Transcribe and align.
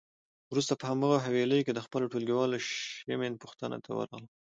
وروسته 0.51 0.73
په 0.79 0.85
هماغه 0.91 1.17
حویلی 1.25 1.59
کې 1.65 1.71
د 1.73 1.79
خپل 1.85 2.01
ټولګیوال 2.11 2.51
شېمن 2.69 3.33
پوښتنه 3.43 3.77
ته 3.83 3.89
ورغلم. 3.97 4.25